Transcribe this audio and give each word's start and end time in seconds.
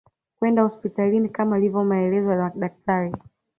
kwenda 0.39 0.61
hospitalini 0.63 1.29
kama 1.29 1.55
yalivyo 1.55 1.83
maelekezo 1.83 2.31
ya 2.31 2.37
madaktari 2.37 3.13